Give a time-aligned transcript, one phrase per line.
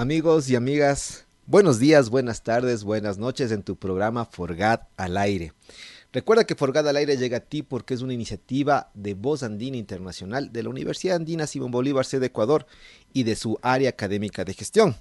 [0.00, 5.52] Amigos y amigas, buenos días, buenas tardes, buenas noches en tu programa Forgat al aire.
[6.10, 9.76] Recuerda que Forgat al aire llega a ti porque es una iniciativa de Voz Andina
[9.76, 12.64] Internacional de la Universidad Andina Simón Bolívar, sede Ecuador,
[13.12, 14.96] y de su área académica de gestión.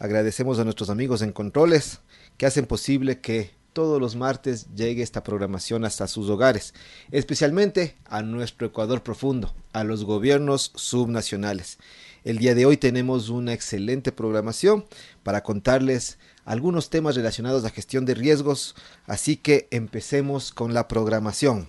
[0.00, 2.00] Agradecemos a nuestros amigos en controles
[2.36, 6.74] que hacen posible que todos los martes llegue esta programación hasta sus hogares,
[7.12, 11.78] especialmente a nuestro Ecuador profundo, a los gobiernos subnacionales.
[12.24, 14.84] El día de hoy tenemos una excelente programación
[15.24, 21.66] para contarles algunos temas relacionados a gestión de riesgos, así que empecemos con la programación.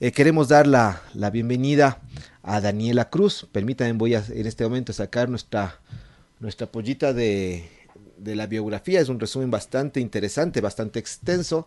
[0.00, 2.00] Eh, queremos dar la, bienvenida
[2.42, 3.46] a Daniela Cruz.
[3.52, 5.78] Permítanme, voy a en este momento sacar nuestra,
[6.40, 7.68] nuestra pollita de,
[8.16, 9.02] de la biografía.
[9.02, 11.66] Es un resumen bastante interesante, bastante extenso,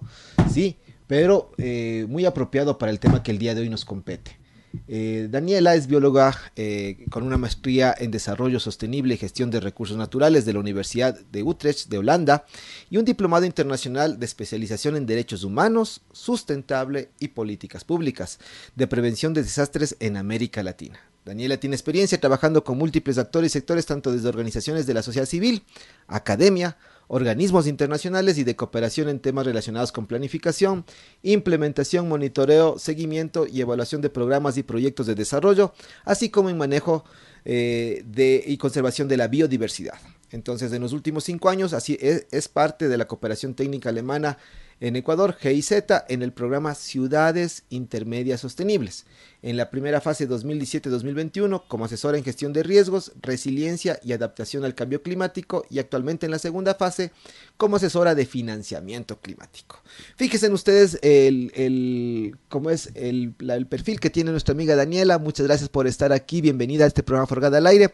[0.51, 4.38] sí, pero eh, muy apropiado para el tema que el día de hoy nos compete.
[4.87, 9.97] Eh, Daniela es bióloga eh, con una maestría en desarrollo sostenible y gestión de recursos
[9.97, 12.45] naturales de la Universidad de Utrecht de Holanda
[12.89, 18.39] y un diplomado internacional de especialización en derechos humanos, sustentable y políticas públicas
[18.75, 20.99] de prevención de desastres en América Latina.
[21.25, 25.27] Daniela tiene experiencia trabajando con múltiples actores y sectores tanto desde organizaciones de la sociedad
[25.27, 25.63] civil,
[26.07, 26.77] academia,
[27.09, 30.85] organismos internacionales y de cooperación en temas relacionados con planificación,
[31.23, 35.73] implementación, monitoreo, seguimiento y evaluación de programas y proyectos de desarrollo,
[36.05, 37.03] así como en manejo
[37.45, 39.95] eh, de, y conservación de la biodiversidad.
[40.29, 44.37] Entonces, en los últimos cinco años, así es, es parte de la cooperación técnica alemana
[44.81, 45.71] en Ecuador, GIZ,
[46.07, 49.05] en el programa Ciudades Intermedias Sostenibles.
[49.41, 54.75] En la primera fase 2017-2021, como asesora en gestión de riesgos, resiliencia y adaptación al
[54.75, 57.11] cambio climático, y actualmente en la segunda fase,
[57.57, 59.81] como asesora de financiamiento climático.
[60.15, 63.35] Fíjense en ustedes el, cómo es el,
[63.69, 65.19] perfil que tiene nuestra amiga Daniela.
[65.19, 66.41] Muchas gracias por estar aquí.
[66.41, 67.93] Bienvenida a este programa Forgada al Aire.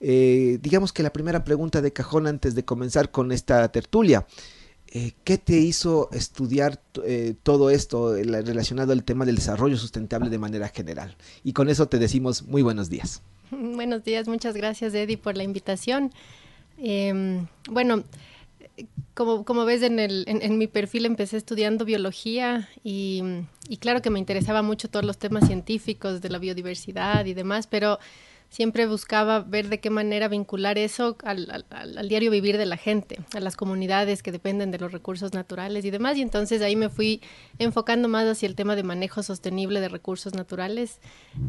[0.00, 4.26] Eh, digamos que la primera pregunta de cajón antes de comenzar con esta tertulia.
[4.92, 10.38] Eh, ¿Qué te hizo estudiar eh, todo esto relacionado al tema del desarrollo sustentable de
[10.38, 11.16] manera general?
[11.44, 13.22] Y con eso te decimos muy buenos días.
[13.50, 16.12] Buenos días, muchas gracias Eddie por la invitación.
[16.78, 18.04] Em, bueno,
[19.14, 23.22] como, como ves en, el, en, mi perfil empecé estudiando biología y,
[23.68, 27.66] y claro que me interesaba mucho todos los temas científicos de la biodiversidad y demás,
[27.66, 27.98] pero
[28.50, 31.64] siempre buscaba ver de qué manera vincular eso al,
[32.08, 35.90] diario vivir de la gente, a las comunidades que dependen de los recursos naturales y
[35.90, 36.18] demás.
[36.18, 37.22] Y entonces ahí me fui
[37.58, 40.98] enfocando más hacia el tema de manejo sostenible de recursos naturales,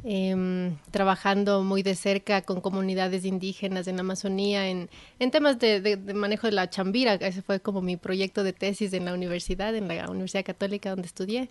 [0.04, 4.88] em, trabajando muy de cerca con comunidades indígenas en Amazonía, en,
[5.32, 7.16] temas de, de, manejo de la chambira.
[7.16, 11.08] Ese fue como mi proyecto de tesis en la universidad, en la Universidad Católica donde
[11.08, 11.50] estudié.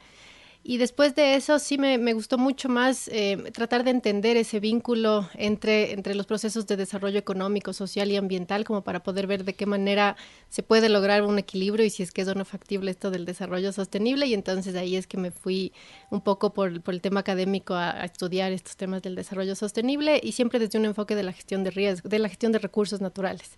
[0.62, 4.60] Y después de eso sí me, me gustó mucho más eh, tratar de entender ese
[4.60, 9.44] vínculo entre, entre los procesos de desarrollo económico, social y ambiental, como para poder ver
[9.44, 10.16] de qué manera
[10.50, 13.24] se puede lograr un equilibrio y si es que es o no factible esto del
[13.24, 14.26] desarrollo sostenible.
[14.26, 15.72] Y entonces ahí es que me fui
[16.10, 20.32] un poco por, por el tema académico a, estudiar estos temas del desarrollo sostenible y
[20.32, 23.56] siempre desde un enfoque de la gestión de riesgo, de la gestión de recursos naturales.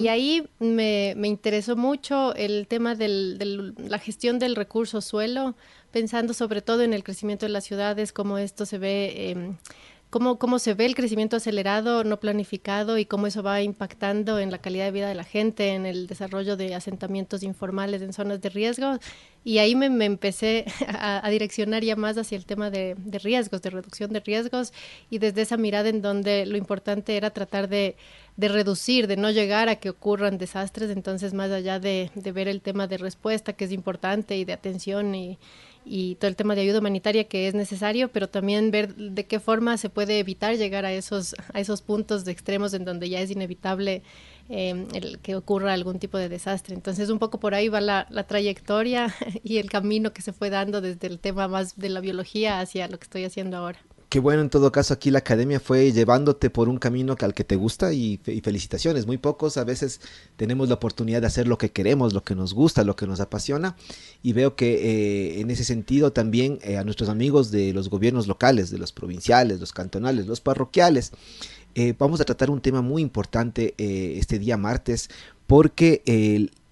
[0.00, 3.08] Y ahí me, me, interesó mucho el tema de
[3.76, 5.56] la gestión del recurso suelo,
[5.96, 9.56] pensando sobre todo en el crecimiento de las ciudades, cómo esto se ve em,
[10.10, 14.50] cómo, cómo se ve el crecimiento acelerado, no planificado y cómo eso va impactando en
[14.50, 18.42] la calidad de vida de la gente, en el desarrollo de asentamientos informales en zonas
[18.42, 18.98] de riesgo.
[19.42, 24.12] Y ahí me, empecé a, direccionar ya más hacia el tema de, riesgos, de reducción
[24.12, 24.74] de riesgos
[25.08, 27.96] y desde esa mirada en donde lo importante era tratar de,
[28.36, 32.60] reducir, de no llegar a que ocurran desastres, entonces más allá de, de ver el
[32.60, 35.38] tema de respuesta que es importante y de atención y,
[35.88, 39.38] y todo el tema de ayuda humanitaria que es necesario, pero también ver de qué
[39.38, 43.20] forma se puede evitar llegar a esos, a esos puntos de extremos en donde ya
[43.20, 44.02] es inevitable
[44.48, 46.74] em, el que ocurra algún tipo de desastre.
[46.74, 50.50] Entonces un poco por ahí va la, la trayectoria y el camino que se fue
[50.50, 53.78] dando desde el tema más de la biología hacia lo que estoy haciendo ahora.
[54.08, 57.42] Qué bueno, en todo caso, aquí la academia fue llevándote por un camino al que
[57.42, 59.04] te gusta y, felicitaciones.
[59.04, 60.00] Muy pocos a veces
[60.36, 63.18] tenemos la oportunidad de hacer lo que queremos, lo que nos gusta, lo que nos
[63.18, 63.76] apasiona.
[64.22, 68.28] Y veo que eh, en ese sentido también eh, a nuestros amigos de los gobiernos
[68.28, 71.12] locales, de los provinciales, los cantonales, los parroquiales,
[71.78, 75.10] Eh, vamos a tratar un tema muy importante este día martes
[75.46, 76.00] porque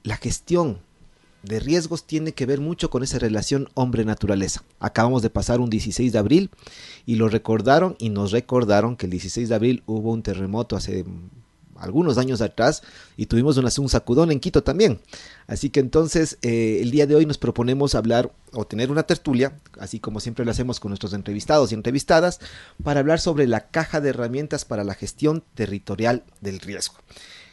[0.03, 0.79] la gestión
[1.44, 4.64] de riesgos tiene que ver mucho con esa relación hombre-naturaleza.
[4.81, 6.50] Acabamos de pasar un 16 de abril
[7.06, 11.05] y lo recordaron y nos recordaron que el 16 de abril hubo un terremoto hace
[11.76, 12.82] algunos años atrás
[13.17, 15.00] y tuvimos un sacudón en Quito también.
[15.46, 19.61] Así que entonces eh, el día de hoy nos proponemos hablar o tener una tertulia,
[19.79, 22.40] así como siempre lo hacemos con nuestros entrevistados y entrevistadas,
[22.82, 26.94] para hablar sobre la caja de herramientas para la gestión territorial del riesgo.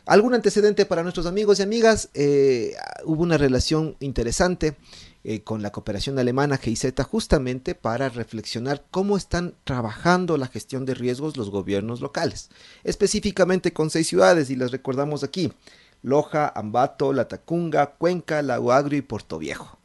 [0.05, 2.09] ¿Algún antecedente para nuestros amigos y amigas?
[2.13, 2.73] Eh,
[3.05, 4.75] hubo una relación interesante
[5.23, 10.95] eh, con la cooperación alemana GIZ justamente para reflexionar cómo están trabajando la gestión de
[10.95, 12.49] riesgos los gobiernos locales,
[12.83, 15.53] específicamente con seis ciudades y las recordamos aquí,
[16.01, 19.77] Loja, Ambato, La Tacunga, Cuenca, Lago Agrio y Puerto Viejo.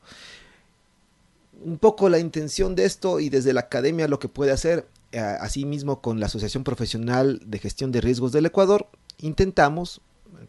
[1.63, 5.19] Un poco la intención de esto y desde la academia lo que puede hacer, eh,
[5.19, 8.89] asimismo con la Asociación Profesional de Gestión de Riesgos del Ecuador,
[9.21, 10.01] intentamos,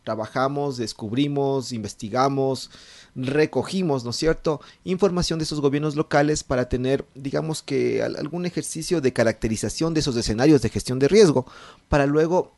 [0.04, 2.69] trabajamos, descubrimos, investigamos,
[3.16, 9.02] recogimos, ¿no es cierto?, información de esos gobiernos locales para tener, digamos que, algún ejercicio
[9.02, 11.46] de caracterización de esos escenarios de gestión de riesgo,
[11.90, 12.54] para luego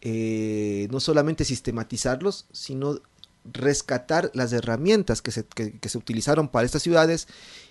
[0.00, 3.00] eh, no solamente sistematizarlos, sino
[3.44, 5.46] rescatar las herramientas que se,
[5.82, 7.26] se utilizaron para estas ciudades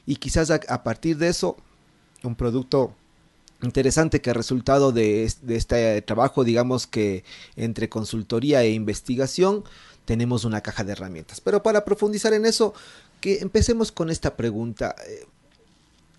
[0.06, 1.58] y quizás a partir de eso
[2.24, 2.96] un producto
[3.62, 7.24] interesante que ha resultado de, este trabajo, digamos que
[7.56, 9.64] entre consultoría e investigación,
[10.06, 11.42] tenemos una caja de herramientas.
[11.42, 12.74] Pero para profundizar en eso,
[13.22, 14.96] que empecemos con esta pregunta.
[15.08, 15.26] Eh,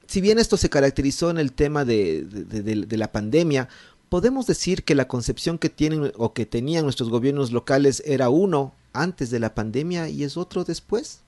[0.06, 3.68] si bien esto se caracterizó en el tema de, la pandemia,
[4.08, 8.74] ¿podemos decir que la concepción que tienen o que tenían nuestros gobiernos locales era uno
[8.92, 11.20] antes de la pandemia y es otro después?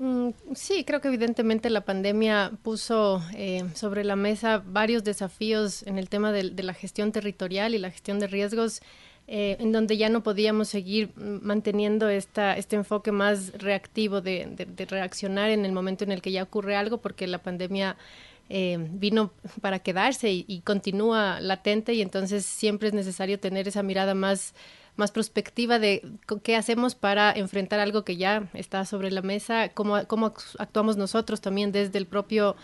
[0.00, 5.98] Mm, sí, creo que evidentemente la pandemia puso eh, sobre la mesa varios desafíos en
[5.98, 8.80] el tema de, la gestión territorial y la gestión de riesgos,
[9.28, 15.50] eh, en donde ya no podíamos seguir manteniendo esta, este enfoque más reactivo de, reaccionar
[15.50, 17.98] en el momento en el que ya ocurre algo, porque la pandemia
[18.48, 24.14] eh, vino para quedarse y continúa latente y entonces siempre es necesario tener esa mirada
[24.14, 24.54] más
[24.96, 26.02] más prospectiva de
[26.42, 31.40] qué hacemos para enfrentar algo que ya está sobre la mesa, cómo, cómo actuamos nosotros
[31.40, 32.56] también desde el propio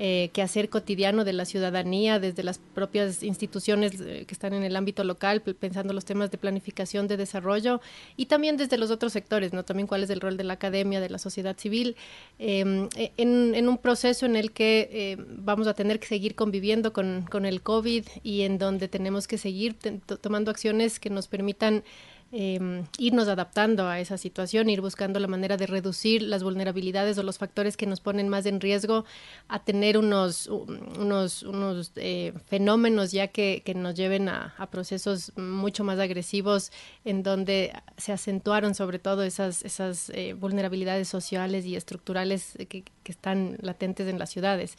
[0.00, 4.76] eh, quehacer cotidiano de la ciudadanía, desde las propias instituciones eh, que están en el
[4.76, 7.80] ámbito local, pensando los temas de planificación de desarrollo
[8.16, 9.64] y también desde los otros sectores, ¿no?
[9.64, 11.96] También cuál es el rol de la academia, de la sociedad civil,
[12.38, 16.92] em, e, en, un proceso en el que eh, vamos a tener que seguir conviviendo
[16.92, 19.74] con, con, el COVID y en donde tenemos que seguir
[20.22, 21.82] tomando acciones que nos permitan
[22.30, 27.22] eh, irnos adaptando a esa situación, ir buscando la manera de reducir las vulnerabilidades o
[27.22, 29.06] los factores que nos ponen más en riesgo
[29.48, 35.32] a tener unos, unos, unos eh, fenómenos ya que, que, nos lleven a, a, procesos
[35.36, 36.70] mucho más agresivos
[37.04, 43.12] en donde se acentuaron sobre todo esas, esas eh, vulnerabilidades sociales y estructurales que, que,
[43.12, 44.76] están latentes en las ciudades.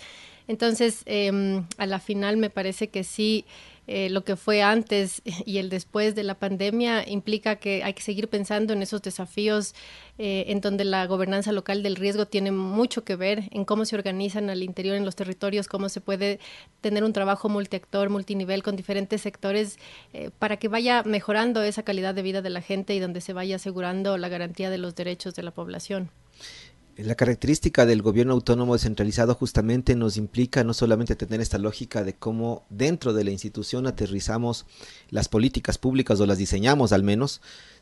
[0.47, 3.45] Entonces, em, a la final me parece que sí.
[3.91, 8.03] Eh, lo que fue antes y el después de la pandemia implica que hay que
[8.03, 9.73] seguir pensando en esos desafíos
[10.19, 13.95] eh, en donde la gobernanza local del riesgo tiene mucho que ver en cómo se
[13.95, 16.39] organizan al interior en los territorios, cómo se puede
[16.81, 19.79] tener un trabajo multiactor, multinivel con diferentes sectores
[20.13, 23.33] eh, para que vaya mejorando esa calidad de vida de la gente y donde se
[23.33, 26.11] vaya asegurando la garantía de los derechos de la población.
[27.01, 32.13] La característica del gobierno autónomo descentralizado justamente nos implica no solamente tener esta lógica de
[32.13, 34.65] cómo dentro de la institución aterrizamos
[35.09, 37.39] las políticas públicas o las diseñamos al menos,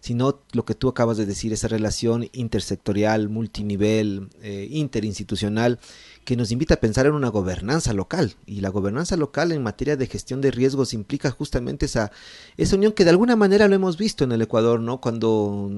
[0.08, 5.80] sino lo que tú acabas de decir, esa relación intersectorial, multinivel, eh, interinstitucional,
[6.24, 8.36] que nos invita a pensar en una gobernanza local.
[8.46, 12.12] Y la gobernanza local en materia de gestión de riesgos implica justamente esa,
[12.58, 15.00] esa unión que de alguna manera lo hemos visto en el Ecuador, ¿no?
[15.02, 15.70] Cuando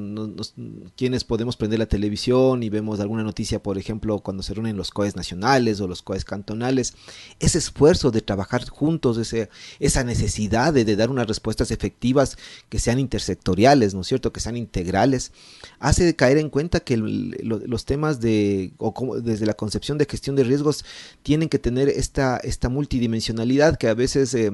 [0.95, 4.91] quienes podemos prender la televisión y vemos alguna noticia, por ejemplo, cuando se reúnen los
[4.91, 6.93] COEs nacionales o los COEs cantonales,
[7.39, 12.37] ese esfuerzo de trabajar juntos, ese, esa necesidad de, de dar unas respuestas efectivas
[12.69, 14.18] que sean intersectoriales, ¿no es cierto?
[14.19, 15.31] Que sean integrales,
[15.79, 20.35] hace caer en cuenta que los temas de, o como, desde la concepción de gestión
[20.35, 20.85] de riesgos
[21.23, 24.51] tienen que tener esta, esta multidimensionalidad que a veces eh,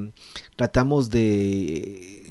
[0.56, 2.25] tratamos de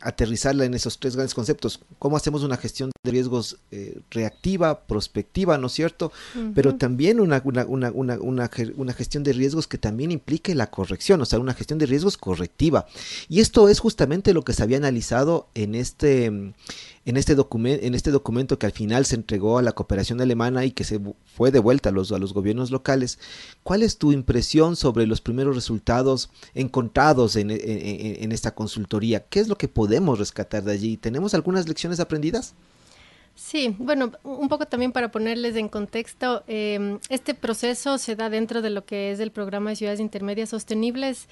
[0.00, 1.80] aterrizarla en esos tres grandes conceptos.
[1.98, 6.12] ¿Cómo hacemos una gestión de riesgos eh, reactiva, prospectiva, ¿no es cierto?
[6.54, 11.24] Pero también una, una, una, una, gestión de riesgos que también implique la corrección, o
[11.24, 12.86] sea, una gestión de riesgos correctiva.
[13.28, 16.52] Y esto es justamente lo que se había analizado en este
[17.10, 20.70] en este, en este documento que al final se entregó a la cooperación alemana y
[20.70, 23.18] que se fue de vuelta a los, a los gobiernos locales,
[23.64, 29.24] ¿cuál es tu impresión sobre los primeros resultados encontrados en, esta consultoría?
[29.28, 30.96] ¿Qué es lo que podemos rescatar de allí?
[30.96, 32.54] ¿Tenemos algunas lecciones aprendidas?
[33.34, 38.62] Sí, bueno, un poco también para ponerles en contexto, em, este proceso se da dentro
[38.62, 41.26] de lo que es el programa de ciudades intermedias sostenibles,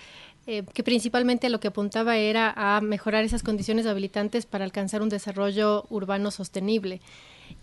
[0.50, 5.10] eh, que principalmente lo que apuntaba era a mejorar esas condiciones habilitantes para alcanzar un
[5.10, 7.02] desarrollo urbano sostenible.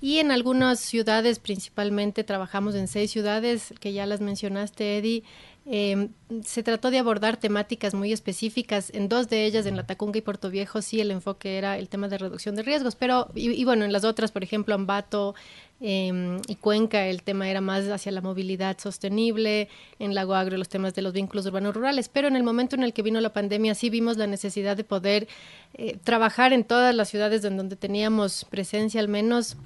[0.02, 5.24] Y en algunas ciudades, principalmente trabajamos en seis ciudades, que ya las mencionaste, Eddie,
[5.68, 6.10] eh,
[6.44, 8.92] se trató de abordar temáticas muy específicas.
[8.94, 11.90] En dos de ellas, en La Tacunga y Puerto Viejo, sí el enfoque era el
[11.90, 15.34] tema de reducción de riesgos, pero, y, bueno, en las otras, por ejemplo, Ambato
[15.82, 19.68] eh, y Cuenca, el tema era más hacia la movilidad sostenible,
[19.98, 22.84] en Lago Agrio los temas de los vínculos urbanos rurales, pero en el momento en
[22.84, 25.28] el que vino la pandemia sí vimos la necesidad de poder
[25.74, 29.58] eh, trabajar en todas las ciudades en donde teníamos presencia al menos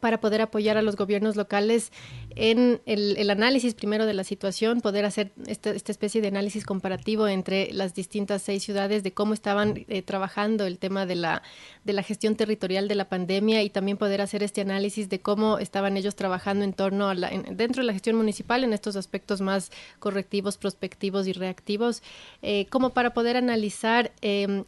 [0.00, 1.92] para poder apoyar a los gobiernos locales
[2.34, 7.72] en el, análisis primero de la situación, poder hacer esta, especie de análisis comparativo entre
[7.72, 11.42] las distintas seis ciudades de cómo estaban eh, trabajando el tema de la,
[11.84, 15.58] de la gestión territorial de la pandemia y también poder hacer este análisis de cómo
[15.58, 19.40] estaban ellos trabajando en torno a la, dentro de la gestión municipal en estos aspectos
[19.40, 22.02] más correctivos, prospectivos y reactivos,
[22.42, 24.64] eh, como para poder analizar eh,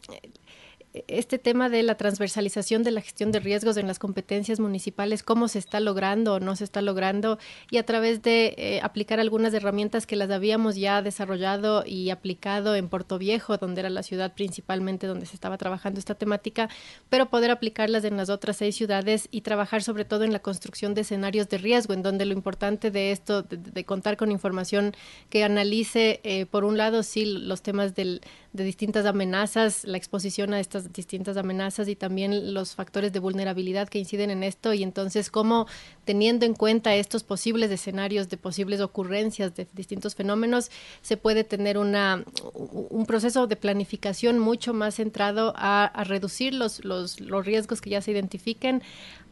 [1.07, 5.47] este tema de la transversalización de la gestión de riesgos en las competencias municipales, cómo
[5.47, 7.37] se está logrando o no se está logrando,
[7.69, 12.75] y a través de eh, aplicar algunas herramientas que las habíamos ya desarrollado y aplicado
[12.75, 16.69] en Puerto Viejo, donde era la ciudad principalmente donde se estaba trabajando esta temática,
[17.09, 20.95] pero poder aplicarlas en las otras seis ciudades y trabajar sobre todo en la construcción
[20.95, 24.95] de escenarios de riesgo, en donde lo importante de esto, de, contar con información
[25.29, 28.21] que analice, eh, por un lado, sí, los temas del,
[28.53, 33.89] de distintas amenazas, la exposición a estas distintas amenazas y también los factores de vulnerabilidad
[33.89, 35.67] que inciden en esto y entonces cómo
[36.05, 40.71] teniendo en cuenta estos posibles escenarios de posibles ocurrencias de distintos fenómenos
[41.01, 46.83] se puede tener una, un proceso de planificación mucho más centrado a, a reducir los,
[46.85, 48.81] los, los riesgos que ya se identifiquen,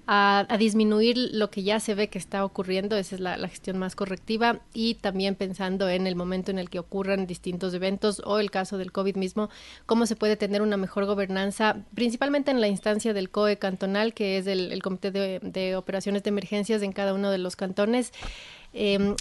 [0.07, 3.95] a, disminuir lo que ya se ve que está ocurriendo, esa es la, gestión más
[3.95, 8.49] correctiva, y también pensando en el momento en el que ocurran distintos eventos o el
[8.49, 9.49] caso del COVID mismo,
[9.85, 14.37] cómo se puede tener una mejor gobernanza, principalmente en la instancia del COE cantonal, que
[14.37, 18.13] es el, Comité de, Operaciones de Emergencias en cada uno de los cantones.
[18.73, 19.15] Eh,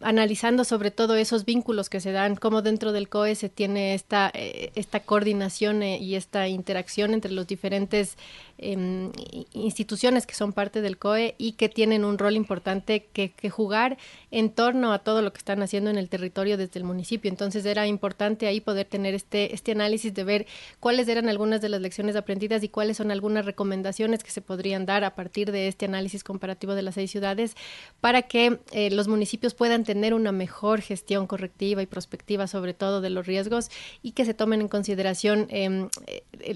[0.00, 4.30] analizando sobre todo esos vínculos que se dan, cómo dentro del COE se tiene esta,
[4.32, 8.16] eh, esta coordinación eh, y esta interacción entre los diferentes
[8.56, 9.10] em,
[9.52, 13.98] instituciones que son parte del COE y que tienen un rol importante que, que, jugar
[14.30, 17.28] en torno a todo lo que están haciendo en el territorio desde el municipio.
[17.28, 20.46] Entonces era importante ahí poder tener este, este análisis de ver
[20.78, 24.86] cuáles eran algunas de las lecciones aprendidas y cuáles son algunas recomendaciones que se podrían
[24.86, 27.56] dar a partir de este análisis comparativo de las seis ciudades
[28.00, 33.00] para que eh, los municipios puedan tener una mejor gestión correctiva y prospectiva sobre todo
[33.00, 33.70] de los riesgos
[34.02, 35.88] y que se tomen en consideración em,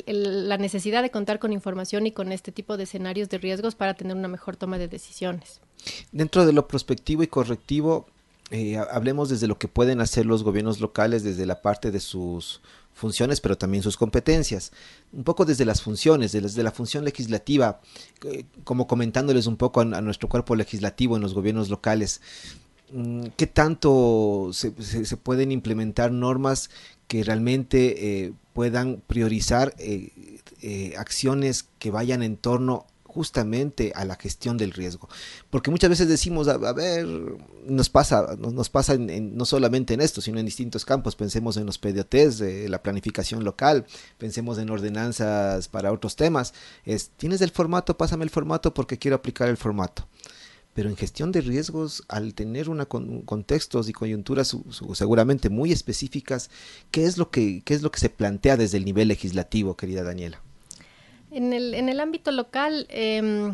[0.07, 3.95] la necesidad de contar con información y con este tipo de escenarios de riesgos para
[3.95, 5.61] tener una mejor toma de decisiones.
[6.13, 8.07] Dentro de lo prospectivo y correctivo,
[8.51, 12.61] eh, hablemos desde lo que pueden hacer los gobiernos locales desde la parte de sus
[12.93, 14.73] funciones, pero también sus competencias.
[15.13, 17.81] Un poco desde las funciones, desde la función legislativa,
[18.25, 22.21] eh, como comentándoles un poco a, nuestro cuerpo legislativo en los gobiernos locales.
[22.91, 24.71] Mm, ¿Qué tanto se,
[25.17, 26.71] pueden implementar normas
[27.09, 34.57] que realmente eh, puedan priorizar eh, acciones que vayan en torno justamente a la gestión
[34.57, 35.09] del riesgo.
[35.51, 37.07] Porque muchas veces decimos, a, ver,
[37.67, 41.15] nos pasa, nos pasa no solamente en esto, sino en distintos campos.
[41.15, 43.85] Pensemos en los PDOTs, de la planificación local,
[44.19, 46.55] pensemos en ordenanzas para otros temas.
[46.85, 47.97] Es, ¿tienes el formato?
[47.99, 50.09] Pásame el formato porque quiero aplicar el formato.
[50.75, 54.57] Pero en gestión de riesgos, al tener una contextos y coyunturas
[54.95, 56.51] seguramente muy específicas,
[56.91, 60.03] ¿qué es, lo que, ¿qué es lo que se plantea desde el nivel legislativo, querida
[60.03, 60.41] Daniela?
[61.31, 63.53] En el, en el ámbito local, eh,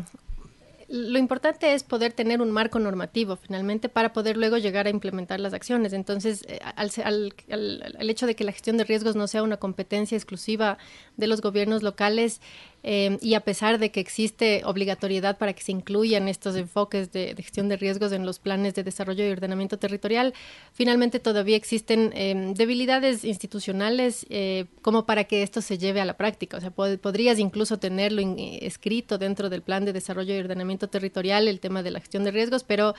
[0.89, 5.39] lo importante es poder tener un marco normativo finalmente para poder luego llegar a implementar
[5.39, 5.93] las acciones.
[5.93, 9.57] Entonces, eh, al, al, al, hecho de que la gestión de riesgos no sea una
[9.57, 10.79] competencia exclusiva
[11.15, 12.41] de los gobiernos locales
[12.83, 17.35] eh, y a pesar de que existe obligatoriedad para que se incluyan estos enfoques de,
[17.37, 20.33] gestión de riesgos en los planes de desarrollo y ordenamiento territorial,
[20.73, 24.25] finalmente todavía existen eh, debilidades institucionales
[24.81, 26.57] como para que esto se lleve a la práctica.
[26.57, 28.21] O sea, podrías incluso tenerlo
[28.61, 32.31] escrito dentro del plan de desarrollo y ordenamiento territorial, el tema de la gestión de
[32.31, 32.95] riesgos, pero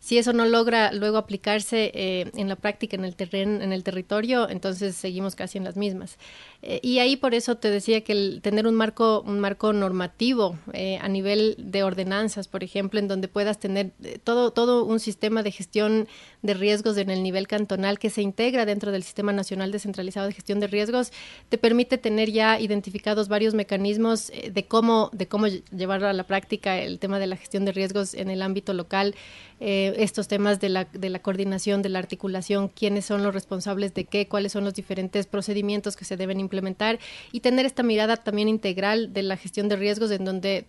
[0.00, 3.82] Si eso no logra luego aplicarse eh, en la práctica, en el terreno, en el
[3.82, 6.18] territorio, entonces seguimos casi en las mismas.
[6.60, 10.58] Eh, y ahí por eso te decía que el tener un marco, un marco normativo
[10.72, 14.98] eh, a nivel de ordenanzas, por ejemplo, en donde puedas tener eh, todo, todo un
[14.98, 16.08] sistema de gestión
[16.42, 20.32] de riesgos en el nivel cantonal que se integra dentro del Sistema Nacional Descentralizado de
[20.32, 21.12] Gestión de Riesgos,
[21.48, 26.78] te permite tener ya identificados varios mecanismos de cómo, de cómo llevar a la práctica
[26.78, 29.14] el tema de la gestión de riesgos en el ámbito local,
[29.96, 34.04] estos temas de la, de la coordinación, de la articulación, quiénes son los responsables de
[34.04, 36.98] qué, cuáles son los diferentes procedimientos que se deben implementar
[37.32, 40.66] y tener esta mirada también integral de la gestión de riesgos en donde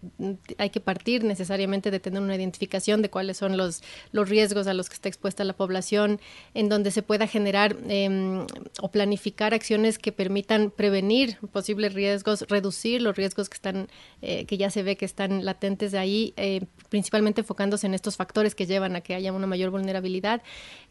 [0.57, 4.73] hay que partir necesariamente de tener una identificación de cuáles son los, los riesgos a
[4.73, 6.19] los que está expuesta la población,
[6.53, 8.45] en donde se pueda generar em,
[8.81, 13.87] o planificar acciones que permitan prevenir posibles riesgos, reducir los riesgos que están,
[14.21, 18.15] eh, que ya se ve que están latentes de ahí, eh, principalmente enfocándose en estos
[18.15, 20.41] factores que llevan a que haya una mayor vulnerabilidad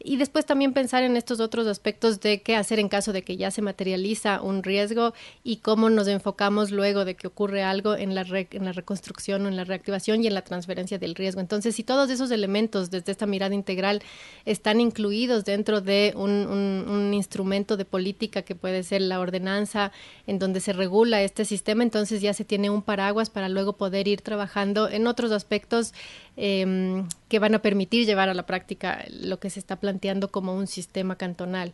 [0.01, 3.37] y después también pensar en estos otros aspectos de qué hacer en caso de que
[3.37, 8.15] ya se materializa un riesgo y cómo nos enfocamos luego de que ocurre algo en
[8.15, 11.41] la, en la reconstrucción o en la reactivación y en la transferencia del riesgo.
[11.41, 14.01] Entonces, si todos esos elementos desde esta mirada integral
[14.45, 19.91] están incluidos dentro de un instrumento de política que puede ser la ordenanza
[20.27, 24.07] en donde se regula este sistema, entonces ya se tiene un paraguas para luego poder
[24.07, 25.93] ir trabajando en otros aspectos
[26.41, 30.55] eh, que van a permitir llevar a la práctica lo que se está planteando como
[30.55, 31.73] un sistema cantonal.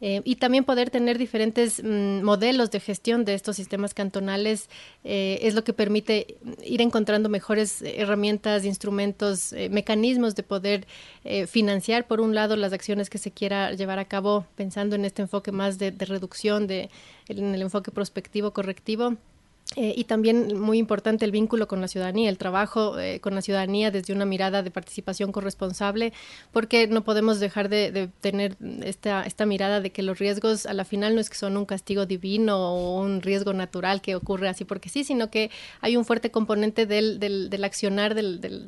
[0.00, 4.68] Eh, y también poder tener diferentes mm, modelos de gestión de estos sistemas cantonales
[5.04, 10.86] eh, es lo que permite ir encontrando mejores herramientas, instrumentos, eh, mecanismos de poder
[11.48, 15.22] financiar, por un lado, las acciones que se quiera llevar a cabo pensando en este
[15.22, 16.88] enfoque más de, de reducción, de,
[17.26, 19.16] en el enfoque prospectivo, correctivo
[19.76, 23.42] eh, y también muy importante el vínculo con la ciudadanía, el trabajo eh, con la
[23.42, 26.14] ciudadanía desde una mirada de participación corresponsable,
[26.50, 30.86] porque no podemos dejar de, tener esta, esta mirada de que los riesgos a la
[30.86, 34.64] final no es que son un castigo divino o un riesgo natural que ocurre así
[34.64, 35.50] porque sí, sino que
[35.82, 38.22] hay un fuerte componente del, del, del accionar de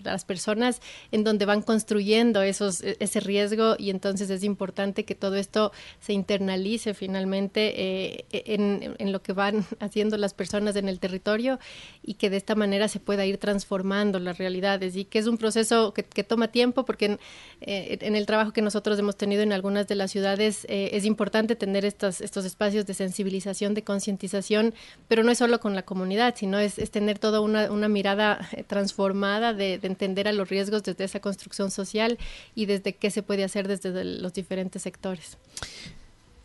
[0.05, 5.15] las personas en donde van construyendo esos, e, ese riesgo y entonces es importante que
[5.15, 10.89] todo esto se internalice finalmente eh, en, en lo que van haciendo las personas en
[10.89, 11.59] el territorio
[12.03, 15.39] y que de esta manera se pueda ir transformando las realidades y que es un
[15.39, 17.21] proceso que, toma tiempo porque en,
[17.61, 21.05] eh, en, el trabajo que nosotros hemos tenido en algunas de las ciudades eh, es
[21.05, 24.75] importante tener estos, espacios de sensibilización, de concientización,
[25.09, 29.55] pero no es solo con la comunidad, sino es, tener toda una, mirada eh, transformada
[29.55, 32.19] de, entender a los riesgos desde esa construcción social
[32.55, 35.39] y desde qué se puede hacer desde los diferentes sectores.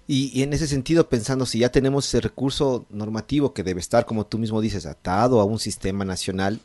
[0.07, 4.25] Y, en ese sentido, pensando si ya tenemos ese recurso normativo que debe estar, como
[4.25, 6.59] tú mismo dices, atado a un sistema nacional,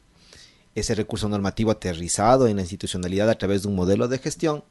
[0.75, 4.65] ese recurso normativo aterrizado en la institucionalidad a través de un modelo de gestión,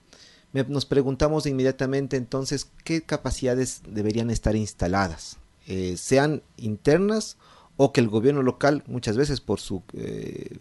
[0.53, 7.37] nos preguntamos inmediatamente entonces qué capacidades deberían estar instaladas, eh, sean internas
[7.75, 10.57] o que el gobierno local, muchas veces por su eh,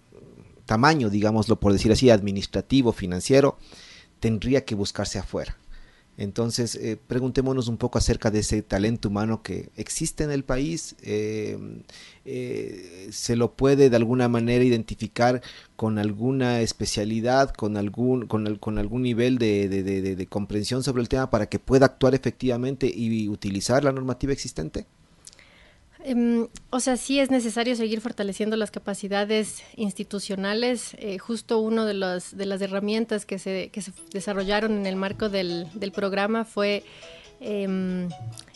[0.66, 3.57] tamaño, digámoslo por decir así, administrativo, financiero,
[4.21, 5.57] tendría que buscarse afuera.
[6.18, 10.96] Entonces, eh, preguntémonos un poco acerca de ese talento humano que existe en el país.
[11.02, 11.59] Eh,
[12.24, 15.42] eh, ¿Se lo puede de alguna manera identificar
[15.76, 21.46] con alguna especialidad, con algún, con, algún nivel de, de comprensión sobre el tema para
[21.48, 24.87] que pueda actuar efectivamente y utilizar la normativa existente?
[26.04, 30.94] Em, o sea, sí es necesario seguir fortaleciendo las capacidades institucionales.
[30.98, 35.28] Eh, justo una de, de las herramientas que se, que se desarrollaron en el marco
[35.28, 36.85] del, del programa fue
[37.40, 38.09] em,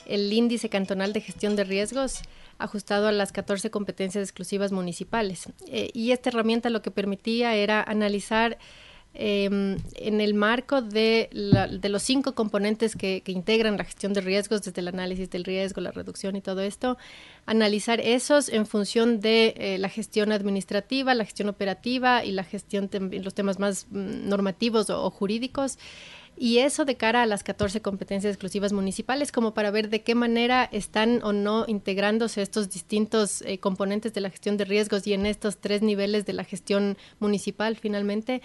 [0.06, 2.22] el índice cantonal de gestión de riesgos
[2.58, 5.48] ajustado a las 14 competencias exclusivas municipales.
[5.66, 8.58] Eh, y esta herramienta lo que permitía era analizar
[9.12, 14.62] Em, en el marco de, de los cinco componentes que, integran la gestión de riesgos,
[14.62, 16.96] desde el análisis del riesgo, la reducción y todo esto,
[17.44, 22.88] analizar esos en función de eh, la gestión administrativa, la gestión operativa y la gestión,
[23.10, 25.76] los temas más mm, normativos o, jurídicos.
[26.36, 30.14] Y eso de cara a las 14 competencias exclusivas municipales, como para ver de qué
[30.14, 35.12] manera están o no integrándose estos distintos eh, componentes de la gestión de riesgos y
[35.12, 38.40] en estos tres niveles de la gestión municipal finalmente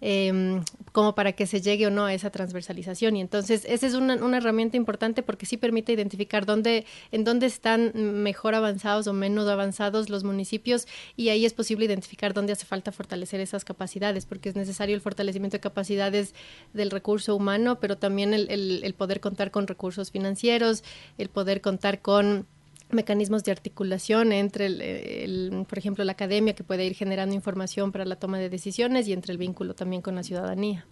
[0.00, 0.60] eh,
[0.92, 3.16] como para que se llegue o no a esa transversalización.
[3.16, 7.46] Y entonces, esa es una, una, herramienta importante porque sí permite identificar dónde, en dónde
[7.46, 12.66] están mejor avanzados o menos avanzados los municipios y ahí es posible identificar dónde hace
[12.66, 16.34] falta fortalecer esas capacidades, porque es necesario el fortalecimiento de capacidades
[16.72, 20.84] del recurso humano, pero también el, el, el poder contar con recursos financieros,
[21.16, 22.46] el poder contar con
[22.90, 28.04] mecanismos de articulación entre, el, por ejemplo, la academia que puede ir generando información para
[28.04, 30.86] la toma de decisiones y entre el vínculo también con la ciudadanía.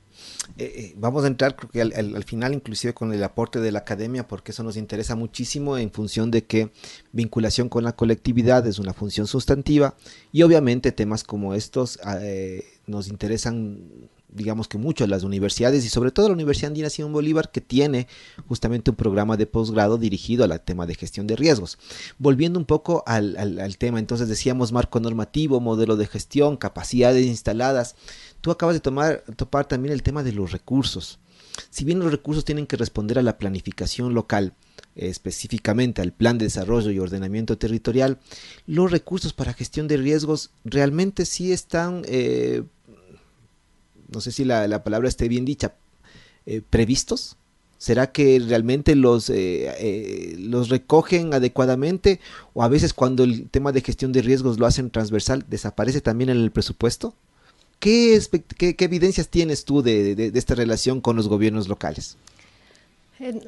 [0.58, 3.80] Eh, eh, vamos a entrar creo que al, final inclusive con el aporte de la
[3.80, 6.70] academia porque eso nos interesa muchísimo en función de que
[7.12, 9.96] vinculación con la colectividad es una función sustantiva
[10.32, 15.88] y obviamente temas como estos eh, nos interesan digamos que mucho a las universidades y
[15.88, 18.06] sobre todo la Universidad Andina Simón Bolívar que tiene
[18.46, 21.78] justamente un programa de posgrado dirigido al tema de gestión de riesgos.
[22.18, 27.96] Volviendo un poco al tema, entonces decíamos marco normativo, modelo de gestión, capacidades instaladas.
[28.46, 31.18] Tú acabas de tomar, topar también el tema de los recursos.
[31.68, 34.52] Si bien los recursos tienen que responder a la planificación local,
[34.94, 38.20] específicamente al plan de desarrollo y ordenamiento territorial,
[38.68, 42.62] los recursos para gestión de riesgos realmente sí están eh,
[44.12, 45.74] no sé si la, palabra esté bien dicha,
[46.46, 47.38] eh, previstos?
[47.78, 52.20] ¿Será que realmente los, eh, los recogen adecuadamente
[52.54, 56.30] o a veces cuando el tema de gestión de riesgos lo hacen transversal desaparece también
[56.30, 57.16] en el presupuesto?
[57.78, 58.18] ¿Qué,
[58.58, 62.16] evidencias tienes tú de, esta relación con los gobiernos locales?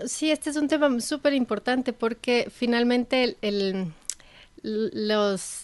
[0.06, 3.36] Sí, este es un tema súper importante porque finalmente
[4.62, 5.62] los...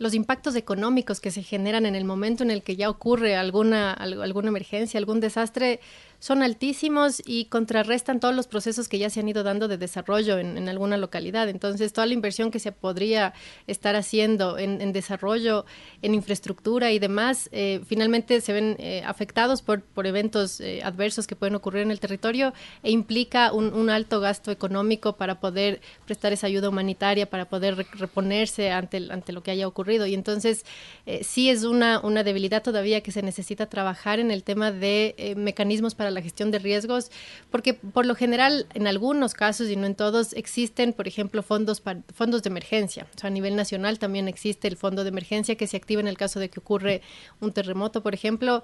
[0.00, 3.92] Los impactos económicos que se generan en el momento en el que ya ocurre alguna,
[3.92, 5.78] alguna emergencia, algún desastre,
[6.20, 10.38] son altísimos y contrarrestan todos los procesos que ya se han ido dando de desarrollo
[10.38, 11.48] en, alguna localidad.
[11.48, 13.32] Entonces, toda la inversión que se podría
[13.66, 15.64] estar haciendo en, desarrollo,
[16.02, 21.26] en infraestructura y demás, eh, finalmente se ven eh, afectados por, por eventos eh, adversos
[21.26, 22.52] que pueden ocurrir en el territorio
[22.82, 28.70] e implica un, alto gasto económico para poder prestar esa ayuda humanitaria, para poder reponerse
[28.70, 30.06] ante, ante lo que haya ocurrido.
[30.06, 30.66] Y entonces,
[31.22, 35.94] sí es una, una debilidad todavía que se necesita trabajar en el tema de mecanismos
[35.94, 37.10] para la gestión de riesgos,
[37.50, 41.82] porque por lo general en algunos casos y no en todos existen, por ejemplo, fondos
[42.14, 43.06] fondos de emergencia.
[43.22, 46.40] A nivel nacional también existe el fondo de emergencia que se activa en el caso
[46.40, 47.02] de que ocurre
[47.40, 48.62] un terremoto, por ejemplo,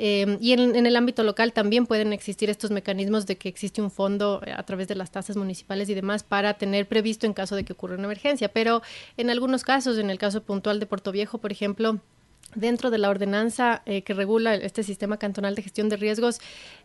[0.00, 3.90] eh, y en, el ámbito local también pueden existir estos mecanismos de que existe un
[3.90, 7.64] fondo a través de las tasas municipales y demás para tener previsto en caso de
[7.64, 8.48] que ocurra una emergencia.
[8.48, 8.80] Pero
[9.16, 12.00] en algunos casos, en el caso puntual de Puerto Viejo, por ejemplo,
[12.54, 16.40] dentro de la ordenanza eh, que regula este sistema cantonal de gestión de riesgos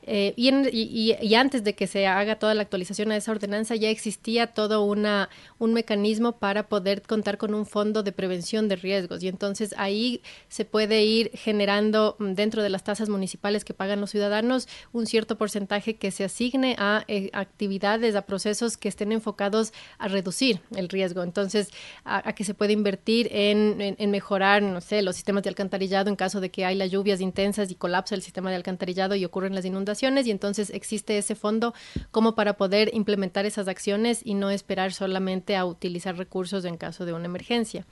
[0.06, 4.48] eh, y, antes de que se haga toda la actualización a esa ordenanza ya existía
[4.48, 9.74] todo un mecanismo para poder contar con un fondo de prevención de riesgos y entonces
[9.78, 14.68] ahí se puede ir generando mm, dentro de las tasas municipales que pagan los ciudadanos
[14.92, 20.08] un cierto porcentaje que se asigne a eh, actividades, a procesos que estén enfocados a
[20.10, 21.24] reducir el riesgo.
[21.24, 21.70] Entonces,
[22.04, 26.16] a, que se puede invertir en, en mejorar, no sé, los sistemas de alcantarillado en
[26.16, 29.56] caso de que hay las lluvias intensas y colapsa el sistema de alcantarillado y ocurren
[29.56, 31.74] las inundaciones y entonces existe ese fondo
[32.12, 37.06] como para poder implementar esas acciones y no esperar solamente a utilizar recursos en caso
[37.06, 37.86] de una emergencia.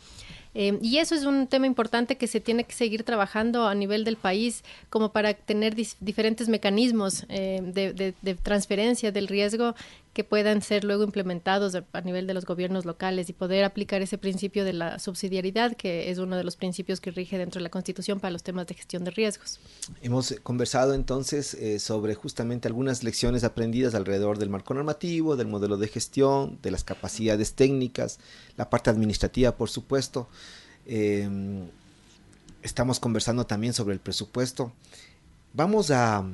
[0.53, 4.03] Eh, y eso es un tema importante que se tiene que seguir trabajando a nivel
[4.03, 9.75] del país como para tener diferentes mecanismos eh, de, transferencia del riesgo
[10.13, 14.17] que puedan ser luego implementados a, nivel de los gobiernos locales y poder aplicar ese
[14.17, 17.69] principio de la subsidiariedad, que es uno de los principios que rige dentro de la
[17.69, 19.59] Constitución para los temas de gestión de riesgos.
[20.01, 25.77] Hemos conversado entonces eh, sobre justamente algunas lecciones aprendidas alrededor del marco normativo, del modelo
[25.77, 28.19] de gestión, de las capacidades técnicas,
[28.57, 30.27] la parte administrativa, por supuesto.
[30.85, 31.69] Em,
[32.63, 34.73] estamos conversando también sobre el presupuesto.
[35.53, 36.25] Vamos a,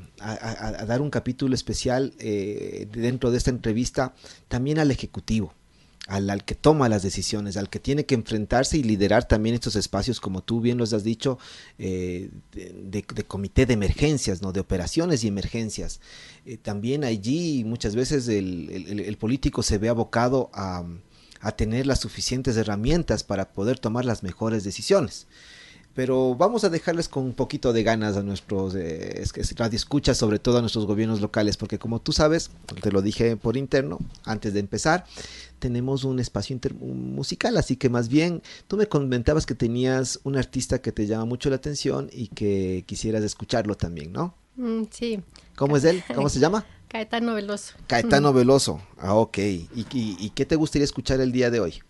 [0.87, 4.13] dar un capítulo especial eh, dentro de esta entrevista
[4.47, 5.55] también al Ejecutivo,
[6.05, 10.19] al, que toma las decisiones, al que tiene que enfrentarse y liderar también estos espacios,
[10.19, 11.39] como tú bien los has dicho,
[11.79, 14.51] eh, de, comité de emergencias, ¿no?
[14.51, 15.99] de operaciones y emergencias.
[16.45, 20.85] Eh, también allí muchas veces el, político se ve abocado a,
[21.41, 25.25] a tener las suficientes herramientas para poder tomar las mejores decisiones
[25.97, 29.19] pero vamos a dejarles con un poquito de ganas a nuestros eh,
[29.71, 32.51] escuchas, sobre todo a nuestros gobiernos locales, porque como tú sabes,
[32.83, 35.05] te lo dije por interno antes de empezar,
[35.57, 40.83] tenemos un espacio musical, así que más bien tú me comentabas que tenías un artista
[40.83, 44.35] que te llama mucho la atención y que quisieras escucharlo también, ¿no?
[44.55, 45.23] Mm, sí.
[45.55, 46.03] ¿Cómo es él?
[46.13, 46.63] ¿Cómo se llama?
[46.89, 47.73] Caetano Veloso.
[47.87, 49.39] Caetano Veloso, ah, ok.
[49.39, 51.81] ¿Y, y qué te gustaría escuchar el día de hoy?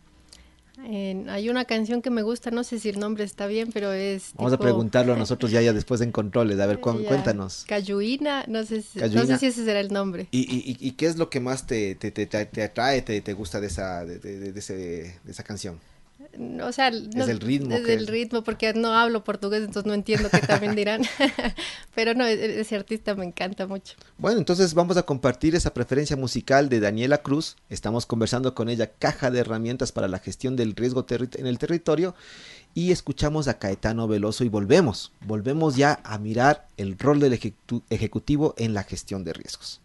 [0.88, 4.32] Hay una canción que me gusta, no sé si el nombre está bien, pero es.
[4.36, 6.60] Vamos a preguntarlo a nosotros ya, ya después en controles.
[6.60, 7.65] A ver, cuéntanos.
[7.67, 10.28] Cayuina, no sé, si, no sé si ese será el nombre.
[10.32, 13.34] ¿Y, y, y qué es lo que más te, te, te, te atrae, te, te
[13.34, 15.80] gusta de esa, de, de, esa canción?
[16.63, 17.75] O sea, no, es el ritmo.
[17.75, 21.01] Es el ritmo, porque no hablo portugués, entonces no entiendo qué también dirán.
[21.95, 23.95] Pero no, e-, ese artista me encanta mucho.
[24.17, 27.55] Bueno, entonces vamos a compartir esa preferencia musical de Daniela Cruz.
[27.69, 32.15] Estamos conversando con ella, caja de herramientas para la gestión del riesgo en el territorio.
[32.73, 37.33] Y escuchamos a Caetano Veloso y volvemos, volvemos ya a mirar el rol del
[37.89, 39.81] ejecutivo en la gestión de riesgos.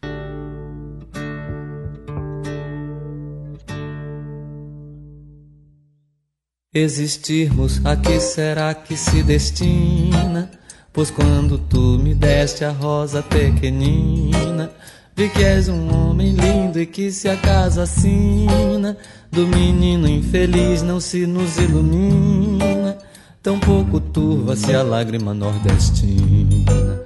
[6.75, 10.51] Existirmos, a que será que se destina?
[10.91, 14.71] Pois quando tu me deste a rosa pequenina,
[15.15, 18.97] vi que és um homem lindo e que se a casa assina,
[19.31, 22.97] do menino infeliz não se nos ilumina,
[23.43, 27.03] tão pouco turva-se a lágrima nordestina.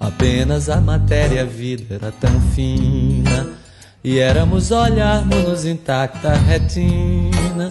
[0.00, 3.50] Apenas a matéria a vida era tão fina,
[4.02, 7.70] e éramos olharmos-nos intacta retina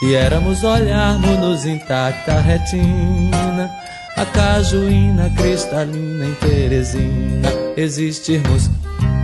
[0.00, 3.70] e éramos olharmos-nos intacta retina
[4.16, 7.48] A cajuína cristalina em Teresina.
[7.76, 8.68] Existirmos,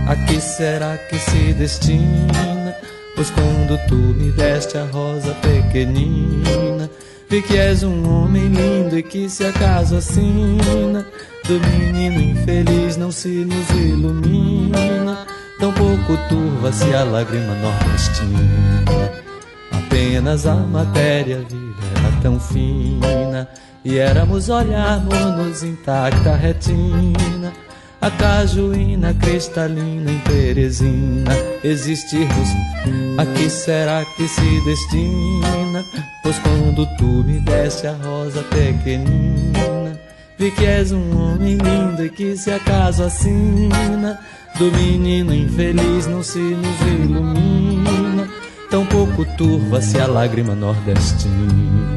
[0.07, 2.75] a que será que se destina?
[3.15, 6.89] Pois quando tu me deste a rosa pequenina
[7.29, 11.05] Vi que és um homem lindo e que se acaso assina
[11.45, 15.25] Do menino infeliz não se nos ilumina.
[15.59, 18.74] Tampouco turva-se a lágrima nordestina
[19.95, 23.47] Apenas a matéria viva era tão fina.
[23.81, 27.53] E éramos olharmos-nos intacta retina.
[28.01, 31.31] A cajuína cristalina em Teresina.
[31.63, 32.49] Existirmos,
[33.17, 35.81] a que será que se destina?
[36.21, 39.97] Pois quando tu me deste a rosa pequenina
[40.37, 44.19] Vi que és um homem lindo e que se acaso assina.
[44.57, 47.74] Do menino infeliz não se nos ilumina
[48.69, 51.95] Tão pouco turva-se a lágrima nordestina.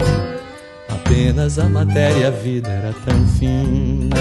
[0.88, 4.16] Apenas a matéria, a vida era tão fina.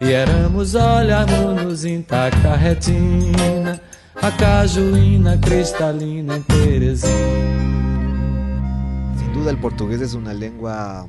[0.00, 3.80] E éramos olharmos intacta retina,
[4.14, 7.12] a cajuína cristalina em Teresina.
[9.18, 11.08] Sin duda el portugués es una lengua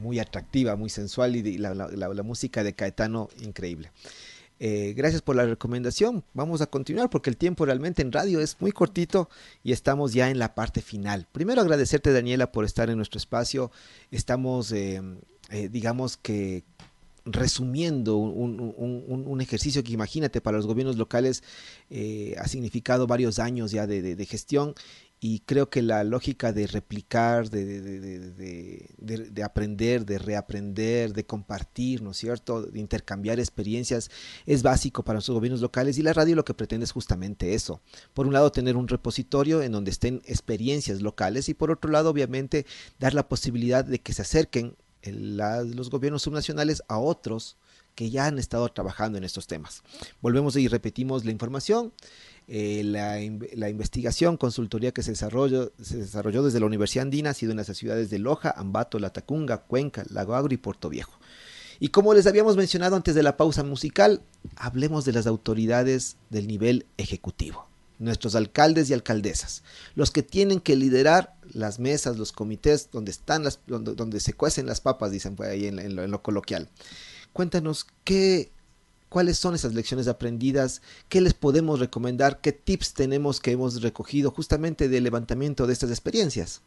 [0.00, 3.90] muy atractiva, muy sensual la, la música de Caetano increíble.
[4.64, 6.22] Eh, gracias por la recomendación.
[6.34, 9.28] Vamos a continuar porque el tiempo realmente en radio es muy cortito
[9.64, 11.26] y estamos ya en la parte final.
[11.32, 13.72] Primero agradecerte Daniela por estar en nuestro espacio.
[14.12, 15.02] Estamos, eh,
[15.50, 16.62] eh, digamos que
[17.24, 21.42] resumiendo un, ejercicio que imagínate para los gobiernos locales
[22.38, 24.74] ha significado varios años ya de gestión
[25.24, 28.90] y creo que la lógica de replicar, de,
[29.44, 34.10] aprender, de reaprender, de compartir, ¿no es cierto?, de intercambiar experiencias
[34.46, 37.80] es básico para nuestros gobiernos locales y la radio lo que pretende es justamente eso.
[38.14, 42.10] Por un lado, tener un repositorio en donde estén experiencias locales y por otro lado,
[42.10, 42.66] obviamente,
[42.98, 47.56] dar la posibilidad de que se acerquen los gobiernos subnacionales a otros
[47.94, 49.82] que ya han estado trabajando en estos temas.
[50.20, 51.92] Volvemos y repetimos la información.
[52.48, 53.20] Eh, la,
[53.70, 57.68] investigación, consultoría que se desarrolló, se desarrolló desde la Universidad Andina ha sido en las
[57.68, 61.18] ciudades de Loja, Ambato, Latacunga, Cuenca, Lago Agro y Puerto Viejo.
[61.78, 64.22] Y como les habíamos mencionado antes de la pausa musical,
[64.56, 69.62] hablemos de las autoridades del nivel ejecutivo, nuestros alcaldes y alcaldesas,
[69.94, 74.80] los que tienen que liderar las mesas, los comités donde están donde, se cuecen las
[74.80, 76.68] papas, dicen ahí en lo coloquial.
[77.32, 78.50] Cuéntanos qué
[79.08, 84.30] cuáles son esas lecciones aprendidas, qué les podemos recomendar, qué tips tenemos que hemos recogido
[84.30, 86.62] justamente del levantamiento de estas experiencias.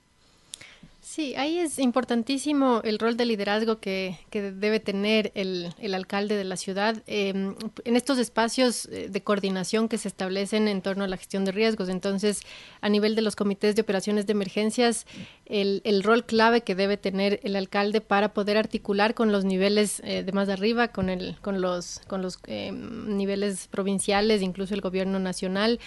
[1.08, 6.58] Sí, ahí es importantísimo el rol de liderazgo que, debe tener el, alcalde de la
[6.58, 11.16] ciudad em, en estos espacios eh, de coordinación que se establecen en torno a la
[11.18, 11.90] gestión de riesgos.
[11.90, 12.42] Entonces,
[12.82, 15.06] a nivel de los comités de operaciones de emergencias,
[15.46, 20.24] el, rol clave que debe tener el alcalde para poder articular con los niveles eh,
[20.24, 25.20] de más arriba, con, el, con los, con los em, niveles provinciales, incluso el gobierno
[25.20, 25.80] nacional.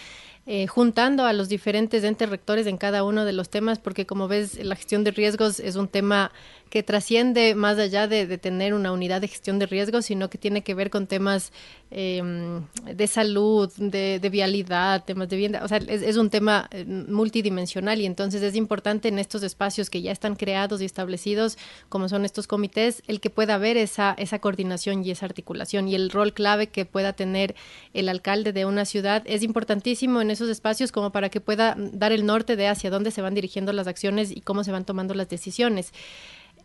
[0.50, 4.28] Eh, juntando a los diferentes entes rectores en cada uno de los temas, porque como
[4.28, 6.32] ves, la gestión de riesgos es un tema
[6.70, 10.62] que trasciende más allá de, tener una unidad de gestión de riesgos, sino que tiene
[10.62, 11.52] que ver con temas
[11.90, 15.64] em, de salud, de, vialidad, temas de vivienda.
[15.64, 20.02] O sea, es, un tema eh, multidimensional y entonces es importante en estos espacios que
[20.02, 21.56] ya están creados y establecidos,
[21.88, 25.94] como son estos comités, el que pueda haber esa, esa coordinación y esa articulación y
[25.94, 27.54] el rol clave que pueda tener
[27.94, 32.12] el alcalde de una ciudad es importantísimo en esos espacios como para que pueda dar
[32.12, 35.14] el norte de hacia dónde se van dirigiendo las acciones y cómo se van tomando
[35.14, 35.92] las decisiones.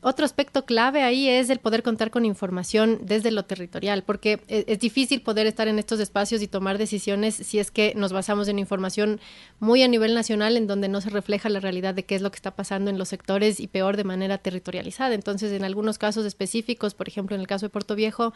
[0.06, 4.66] Otro aspecto clave ahí es el poder contar con información desde lo territorial, porque e,
[4.68, 8.50] es, difícil poder estar en estos espacios y tomar decisiones si es que nos basamos
[8.50, 9.22] en información
[9.62, 12.32] muy a nivel nacional en donde no se refleja la realidad de qué es lo
[12.32, 15.16] que está pasando en los sectores y peor de manera territorializada.
[15.16, 18.34] Entonces, en algunos casos específicos, por ejemplo, en el caso de Puerto Viejo,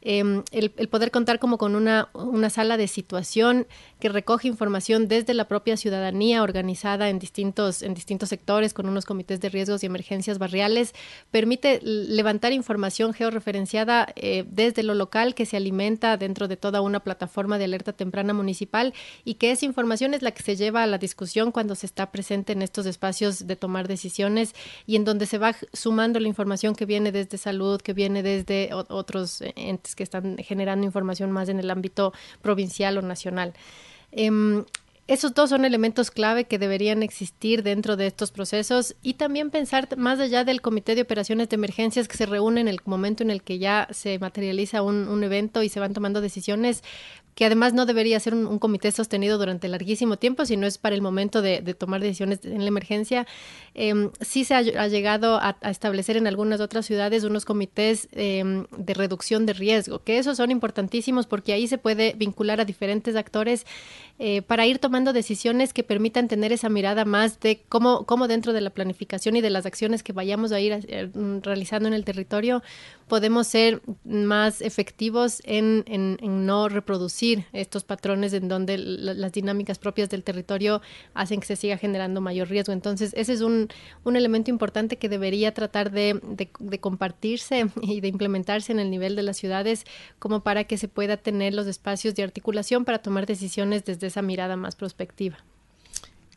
[0.00, 3.68] em, el, poder contar como con una, una sala de situación
[4.00, 9.04] que recoge información desde la propia ciudadanía organizada en distintos, en distintos sectores con unos
[9.04, 10.92] comités de riesgos y emergencias barriales
[11.30, 17.00] permite levantar información georreferenciada eh, desde lo local que se alimenta dentro de toda una
[17.00, 20.86] plataforma de alerta temprana municipal y que esa información es la que se lleva a
[20.86, 24.54] la discusión cuando se está presente en estos espacios de tomar decisiones
[24.86, 28.70] y en donde se va sumando la información que viene desde salud, que viene desde
[28.72, 32.12] otros entes que están generando información más en el ámbito
[32.42, 33.54] provincial o nacional.
[34.12, 34.64] Em,
[35.06, 39.86] esos dos son elementos clave que deberían existir dentro de estos procesos y también pensar
[39.98, 43.30] más allá del Comité de Operaciones de Emergencias que se reúne en el momento en
[43.30, 46.82] el que ya se materializa un, evento y se van tomando decisiones,
[47.34, 51.02] que además no debería ser un, comité sostenido durante larguísimo tiempo, sino es para el
[51.02, 53.26] momento de, tomar decisiones en la emergencia.
[53.74, 58.94] Em, sí se ha, llegado a, establecer en algunas otras ciudades unos comités em, de
[58.94, 63.66] reducción de riesgo, que esos son importantísimos porque ahí se puede vincular a diferentes actores
[64.20, 68.52] eh, para ir tomando decisiones que permitan tener esa mirada más de cómo, cómo dentro
[68.52, 71.10] de la planificación y de las acciones que vayamos a ir eh,
[71.42, 72.62] realizando en el territorio
[73.08, 75.84] podemos ser más efectivos en,
[76.46, 80.80] no reproducir estos patrones en donde las dinámicas propias del territorio
[81.12, 82.72] hacen que se siga generando mayor riesgo.
[82.72, 83.68] Entonces, ese es un,
[84.14, 86.20] elemento importante que debería tratar de,
[86.80, 89.84] compartirse y de implementarse en el nivel de las ciudades
[90.18, 94.22] como para que se pueda tener los espacios de articulación para tomar decisiones desde esa
[94.22, 95.38] mirada más prospectiva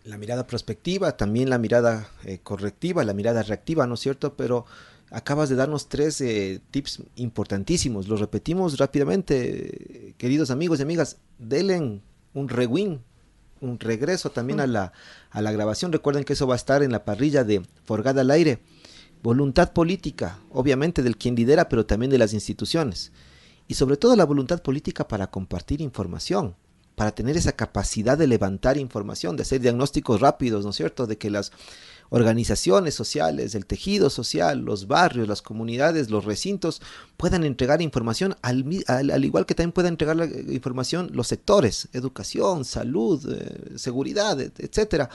[0.07, 4.35] la mirada prospectiva, también la mirada eh, correctiva, la mirada reactiva, ¿no es cierto?
[4.35, 4.65] Pero
[5.11, 8.07] acabas de darnos tres eh, tips importantísimos.
[8.07, 11.17] Los repetimos rápidamente, queridos amigos y amigas.
[11.37, 12.01] Denle
[12.33, 12.99] un rewind,
[13.59, 14.93] un regreso también a, la,
[15.29, 15.91] a la grabación.
[15.91, 18.59] Recuerden que eso va a estar en la parrilla de Forgada al Aire.
[19.23, 23.11] Voluntad política, obviamente del quien lidera, pero también de las instituciones.
[23.67, 26.55] Y sobre todo la voluntad política para compartir información,
[26.97, 31.05] para tener esa capacidad de levantar información, de hacer diagnósticos rápidos, ¿no es cierto?
[31.05, 31.51] De que las
[32.09, 36.81] organizaciones sociales, el tejido social, los barrios, las comunidades, los recintos,
[37.15, 38.65] puedan entregar información, al,
[39.23, 45.11] igual que también puedan entregar la eh, información los sectores, educación, salud, eh, seguridad, etcétera.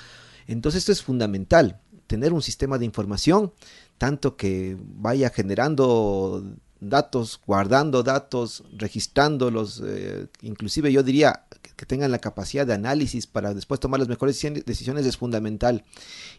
[0.47, 3.53] Entonces esto es fundamental, tener un sistema de información,
[3.99, 6.45] tanto que vaya generando
[6.89, 11.45] datos, guardando datos, registrándolos, eh, inclusive yo diría
[11.77, 15.85] que tengan la capacidad de análisis para después tomar las mejores decisiones es fundamental.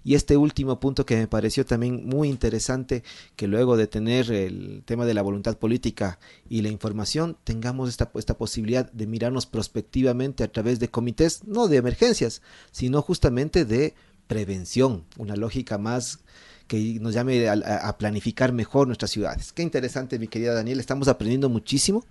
[0.03, 3.03] Y este último punto que me pareció también muy interesante,
[3.35, 8.11] que luego de tener el tema de la voluntad política y la información, tengamos esta,
[8.15, 13.95] esta posibilidad de mirarnos prospectivamente a través de comités, no de emergencias, sino justamente de
[14.27, 16.19] prevención, una lógica más
[16.67, 19.51] que nos llame a, planificar mejor nuestras ciudades.
[19.51, 22.05] Qué interesante, mi querida Daniel, estamos aprendiendo muchísimo.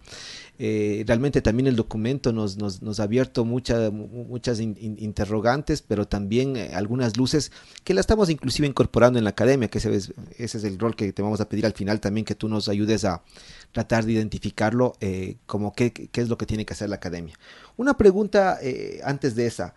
[0.59, 7.17] Eh, realmente también el documento nos, nos, ha abierto muchas interrogantes, pero también eh, algunas
[7.17, 7.51] luces
[7.83, 11.23] que la estamos inclusive incorporando en la academia, que ese es, el rol que te
[11.23, 13.23] vamos a pedir al final también, que tú nos ayudes a
[13.73, 17.35] tratar de identificarlo eh, como qué, qué, es lo que tiene que hacer la academia.
[17.77, 18.59] Una pregunta
[19.05, 19.75] antes de esa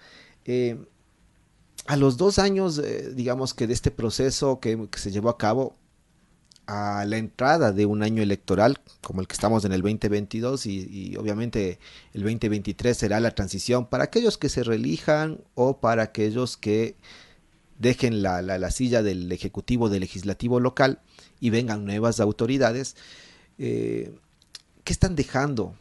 [1.85, 5.75] a los dos años, eh, digamos que de este proceso que, se llevó a cabo,
[6.67, 11.15] a la entrada de un año electoral como el que estamos en el 2022 y,
[11.15, 11.77] obviamente
[12.13, 16.95] el 2023 será la transición para aquellos que se reelijan o para aquellos que
[17.77, 21.01] dejen la, la, silla del ejecutivo, del legislativo local
[21.39, 22.95] y vengan nuevas autoridades.
[23.59, 24.17] Eh,
[24.83, 25.75] ¿Qué están dejando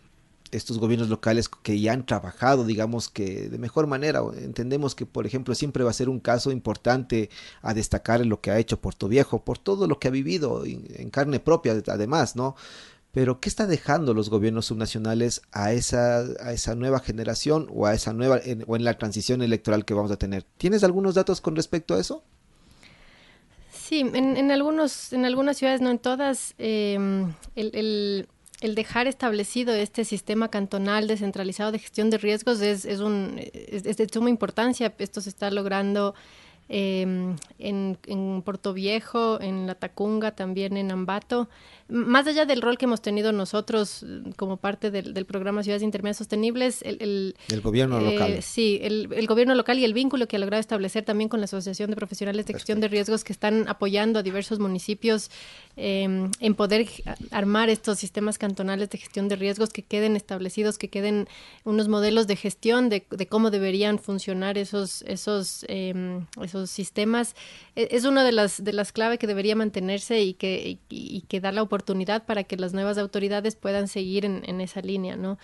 [0.57, 4.23] estos gobiernos locales que ya han trabajado, digamos que de mejor manera.
[4.37, 7.31] Entendemos que, por ejemplo, siempre va a ser un caso importante
[7.63, 11.11] a destacar lo que ha hecho Puerto Viejo, por todo lo que ha vivido en
[11.11, 12.57] carne propia, además, ¿no?
[13.15, 17.95] Pero, ¿qué está dejando los gobiernos subnacionales a esa, a esa nueva generación o a
[17.95, 20.45] esa nueva, o en la transición electoral que vamos a tener?
[20.59, 22.25] ¿Tienes algunos datos con respecto a eso?
[23.71, 28.29] Sí, en, algunos, en algunas ciudades, no en todas, em, el,
[28.73, 34.09] dejar establecido este sistema cantonal descentralizado de gestión de riesgos es, es, un, es de
[34.11, 34.95] suma importancia.
[34.99, 36.15] Esto se está logrando
[36.67, 41.49] Em, en, en Puerto Viejo, en La Tacunga, también en Ambato.
[41.89, 46.17] Más allá del rol que hemos tenido nosotros mm, como parte del, programa Ciudades Intermedias
[46.17, 48.43] Sostenibles, el, el, gobierno eh, local.
[48.43, 51.91] Sí, el, gobierno local y el vínculo que ha logrado establecer también con la Asociación
[51.91, 55.31] de Profesionales de Gestión de Riesgos que están apoyando a diversos municipios
[55.77, 56.89] em, en poder
[57.31, 61.29] armar estos sistemas cantonales de gestión de riesgos que queden establecidos, que queden
[61.65, 66.25] unos modelos de gestión de, cómo deberían funcionar esos, esos, em,
[66.55, 67.35] esos sistemas.
[67.77, 71.41] E, es una de las, de las claves que debería mantenerse y que, y, que
[71.41, 75.39] da la oportunidad para que las nuevas autoridades puedan seguir en, en esa línea, ¿no?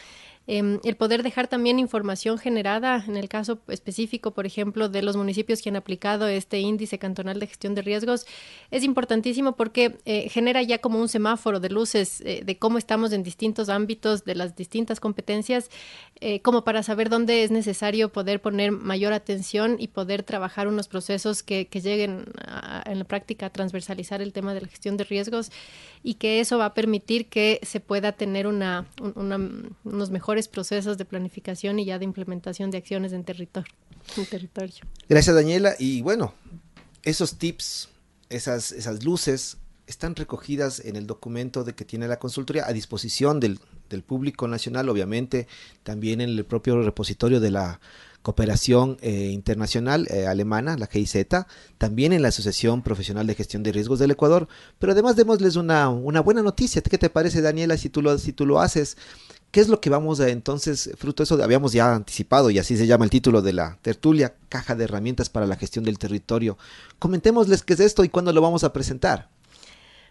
[0.53, 5.17] Em, el poder dejar también información generada, en el caso específico, por ejemplo, de los
[5.17, 8.27] municipios que han aplicado este índice cantonal de gestión de riesgos,
[8.73, 13.13] es importantísimo porque eh, genera ya como un semáforo de luces eh, de cómo estamos
[13.13, 15.71] en distintos ámbitos, de las distintas competencias,
[16.21, 20.89] eh, como para saber dónde es necesario poder poner mayor atención y poder trabajar unos
[20.89, 22.25] procesos que, lleguen
[22.85, 25.53] en la práctica a transversalizar el tema de la gestión de riesgos
[26.03, 31.05] y que eso va a permitir que se pueda tener una, unos mejores procesos de
[31.05, 33.73] planificación y ya de implementación de acciones en territorio.
[34.31, 34.85] territorio.
[35.09, 35.75] Gracias, Daniela.
[35.79, 36.35] Y bueno,
[37.03, 37.89] esos tips,
[38.29, 43.41] esas, esas luces están recogidas en el documento de que tiene la consultoría a disposición
[43.41, 45.49] del, del público nacional, obviamente,
[45.83, 47.81] también en el propio repositorio de la
[48.23, 51.27] cooperación eh, internacional eh, alemana, la GIZ,
[51.79, 54.47] también en la Asociación Profesional de Gestión de Riesgos del Ecuador,
[54.79, 56.83] pero además démosles una, una buena noticia.
[56.83, 58.97] ¿Qué te parece, Daniela, si tú lo, si tú lo haces?
[59.51, 62.77] ¿Qué es lo que vamos a entonces, fruto de eso, habíamos ya anticipado y así
[62.77, 66.57] se llama el título de la tertulia, caja de herramientas para la gestión del territorio?
[67.01, 69.29] Comentémosles qué es esto y cuándo lo vamos a presentar.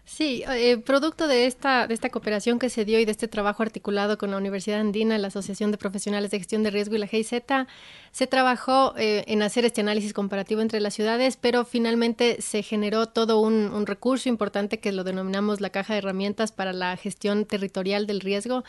[0.04, 3.62] Sí, eh, producto de esta, de esta cooperación que se dio y de este trabajo
[3.62, 7.06] articulado con la Universidad Andina, la Asociación de Profesionales de Gestión de Riesgo y la
[7.06, 7.32] GIZ,
[8.12, 13.06] se trabajó eh, en hacer este análisis comparativo entre las ciudades, pero finalmente se generó
[13.06, 18.06] todo un, recurso importante que lo denominamos la caja de herramientas para la gestión territorial
[18.06, 18.62] del riesgo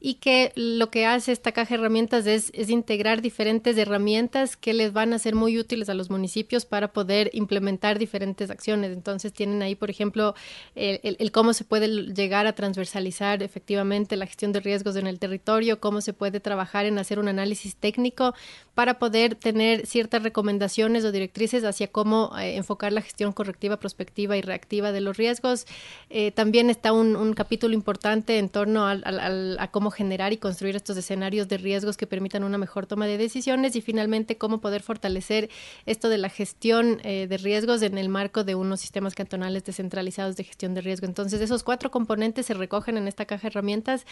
[0.00, 4.74] y que lo que hace esta caja de herramientas es, es integrar diferentes herramientas que
[4.74, 8.92] les van a ser muy útiles a los municipios para poder implementar diferentes acciones.
[8.92, 10.34] Entonces tienen ahí, por ejemplo,
[10.74, 15.80] el, cómo se puede llegar a transversalizar efectivamente la gestión de riesgos en el territorio,
[15.80, 18.34] cómo se puede trabajar en hacer un análisis técnico
[18.80, 24.38] para poder tener ciertas recomendaciones o directrices hacia cómo eh, enfocar la gestión correctiva, prospectiva
[24.38, 25.66] y reactiva de los riesgos.
[26.08, 31.46] Eh, también está un, capítulo importante en torno a cómo generar y construir estos escenarios
[31.46, 35.50] de riesgos que permitan una mejor toma de decisiones y finalmente cómo poder fortalecer
[35.84, 40.36] esto de la gestión eh, de riesgos en el marco de unos sistemas cantonales descentralizados
[40.36, 41.06] de gestión de riesgo.
[41.06, 44.06] Entonces, esos cuatro componentes se recogen en esta caja de herramientas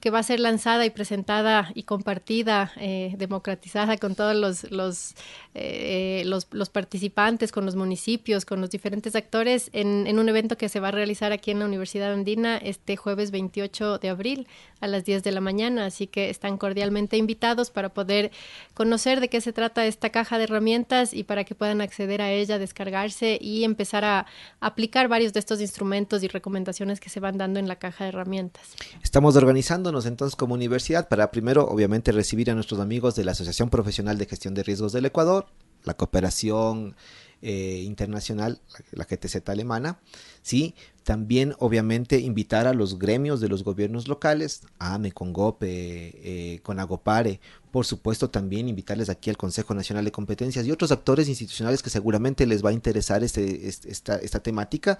[0.00, 2.72] que va a ser lanzada y presentada y compartida,
[3.18, 5.14] democratizada con todos los, los,
[5.54, 10.56] eh, los, los, participantes, con los municipios, con los diferentes actores, en, en, un evento
[10.56, 14.46] que se va a realizar aquí en la Universidad Andina este jueves 28 de abril
[14.80, 15.86] a las 10 de la mañana.
[15.86, 18.30] Así que están cordialmente invitados para poder
[18.74, 22.30] conocer de qué se trata esta caja de herramientas y para que puedan acceder a
[22.30, 24.26] ella, descargarse y empezar a
[24.60, 28.10] aplicar varios de estos instrumentos y recomendaciones que se van dando en la caja de
[28.10, 28.74] herramientas.
[29.02, 33.70] Estamos organizándonos entonces como universidad para primero, obviamente, recibir a nuestros amigos de la Asociación
[33.70, 35.46] Profesional de Gestión de Riesgos del Ecuador,
[35.84, 36.94] la cooperación
[37.42, 40.00] eh, internacional, la, GTZ alemana,
[40.40, 40.74] ¿sí?
[41.02, 47.40] También, obviamente, invitar a los gremios de los gobiernos locales, AME, Congope, eh, Conagopare,
[47.70, 51.90] por supuesto, también invitarles aquí al Consejo Nacional de Competencias y otros actores institucionales que
[51.90, 54.98] seguramente les va a interesar este, este esta, esta, temática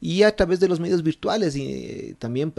[0.00, 2.52] y a través de los medios virtuales y eh, también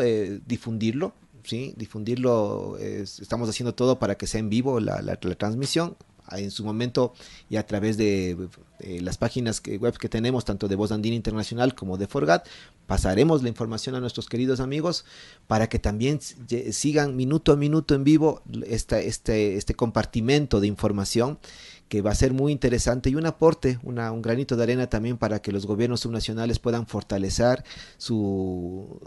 [0.46, 1.14] difundirlo
[1.46, 1.74] ¿sí?
[1.78, 5.96] difundirlo, estamos haciendo todo para que sea en vivo la, la, transmisión
[6.32, 7.14] en su momento
[7.50, 8.36] y a través de,
[8.80, 12.48] las páginas web que tenemos, tanto de Voz Andina Internacional como de Forgat,
[12.88, 15.06] pasaremos la información a nuestros queridos amigos
[15.48, 21.40] para que también sigan minuto a minuto en vivo esta, este, este compartimento de información
[21.90, 25.18] que va a ser muy interesante y un aporte, una, un granito de arena también
[25.18, 27.64] para que los gobiernos subnacionales puedan fortalecer
[27.98, 29.00] su,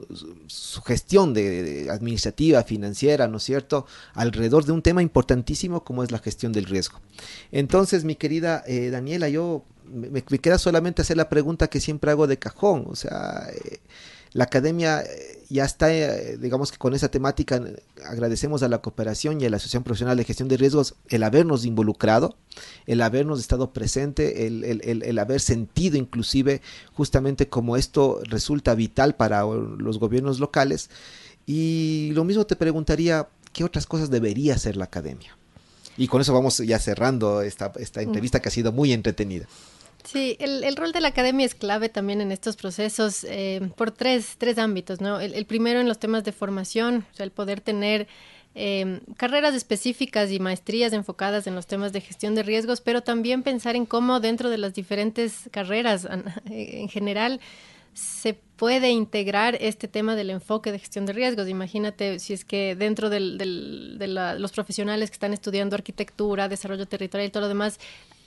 [0.47, 6.13] su, gestión de, administrativa, financiera, ¿no es cierto?, alrededor de un tema importantísimo como es
[6.13, 7.01] la gestión del riesgo.
[7.51, 12.27] Entonces, mi querida eh, Daniela, yo me, queda solamente hacer la pregunta que siempre hago
[12.27, 13.49] de cajón, o sea...
[13.53, 13.81] Eh,
[14.35, 15.03] La academia
[15.49, 15.89] ya está,
[16.37, 17.63] digamos que con esa temática,
[18.05, 21.65] agradecemos a la cooperación y a la Asociación Profesional de Gestión de Riesgos el habernos
[21.65, 22.37] involucrado,
[22.87, 26.61] el habernos estado presente, el, el, el, haber sentido inclusive
[26.93, 30.91] justamente como esto resulta vital para los gobiernos locales.
[31.47, 35.39] Y lo mismo te preguntaría, ¿qué otras cosas debería hacer la academia?
[35.97, 39.47] Y con eso vamos ya cerrando esta, esta entrevista que ha sido muy entretenida.
[40.11, 43.91] Sí, el, el, rol de la academia es clave también en estos procesos eh, por
[43.91, 45.21] tres, tres ámbitos, ¿no?
[45.21, 48.09] El, primero en los temas de formación, o sea, el poder tener
[48.55, 53.43] eh, carreras específicas y maestrías enfocadas en los temas de gestión de riesgos, pero también
[53.43, 56.09] pensar en cómo dentro de las diferentes carreras
[56.47, 57.39] en general
[57.93, 61.49] se puede integrar este tema del enfoque de gestión de riesgos.
[61.49, 66.49] Imagínate si es que dentro del, del, de la, los profesionales que están estudiando arquitectura,
[66.49, 67.79] desarrollo territorial y todo lo demás,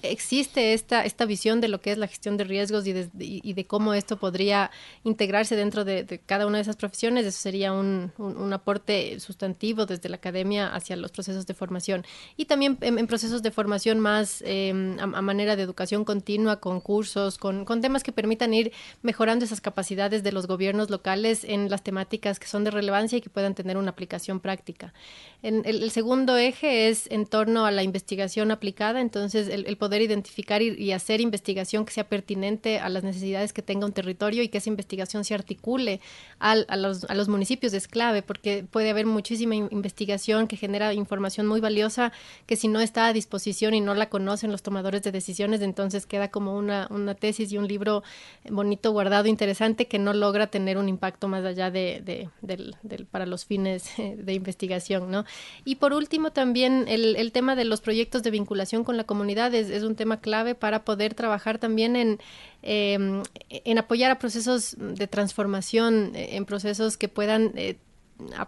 [0.03, 3.53] existe esta, esta visión de lo que es la gestión de riesgos y de, y
[3.53, 4.71] de cómo esto podría
[5.03, 10.09] integrarse dentro de, cada una de esas profesiones, eso sería un, un, aporte sustantivo desde
[10.09, 12.05] la academia hacia los procesos de formación.
[12.37, 17.37] Y también en, procesos de formación más em, a, manera de educación continua, con cursos,
[17.37, 18.71] con, con temas que permitan ir
[19.01, 23.21] mejorando esas capacidades de los gobiernos locales en las temáticas que son de relevancia y
[23.21, 24.93] que puedan tener una aplicación práctica.
[25.41, 29.90] En, el, segundo eje es en torno a la investigación aplicada, entonces el, el poder
[29.99, 34.49] identificar y, hacer investigación que sea pertinente a las necesidades que tenga un territorio y
[34.49, 35.99] que esa investigación se articule
[36.37, 40.93] al, a, los, a, los, municipios es clave porque puede haber muchísima investigación que genera
[40.93, 42.11] información muy valiosa
[42.45, 46.05] que si no está a disposición y no la conocen los tomadores de decisiones, entonces
[46.05, 46.87] queda como una,
[47.19, 48.03] tesis y un libro
[48.49, 52.01] bonito, guardado, interesante que no logra tener un impacto más allá de,
[52.41, 55.09] de, para los fines de investigación.
[55.09, 55.25] ¿no?
[55.65, 59.80] Y por último también el, tema de los proyectos de vinculación con la comunidad es
[59.83, 62.19] un tema clave para poder trabajar también en,
[62.61, 67.77] em, en apoyar a procesos de transformación, en procesos que puedan eh,